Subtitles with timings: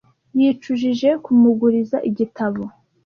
[0.39, 2.61] Yicujije kumuguriza igitabo.